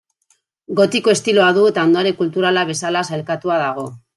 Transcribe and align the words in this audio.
Gotiko 0.79 1.11
estiloa 1.13 1.51
du 1.57 1.67
eta 1.73 1.83
ondare 1.91 2.15
kulturala 2.23 2.67
bezala 2.71 3.07
sailkatua 3.11 3.63
dago. 3.67 3.89